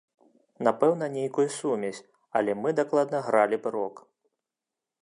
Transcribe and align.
Напэўна, 0.67 1.09
нейкую 1.17 1.45
сумесь, 1.57 2.01
але 2.41 2.51
мы 2.63 2.69
дакладна 2.81 3.17
гралі 3.31 3.57
б 3.67 3.75
рок! 3.79 3.95